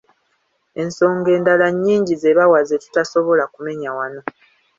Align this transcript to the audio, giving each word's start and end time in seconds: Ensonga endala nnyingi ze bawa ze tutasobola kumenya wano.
Ensonga 0.81 1.29
endala 1.37 1.67
nnyingi 1.73 2.13
ze 2.21 2.31
bawa 2.37 2.59
ze 2.67 2.75
tutasobola 2.83 3.43
kumenya 3.53 3.89
wano. 3.97 4.21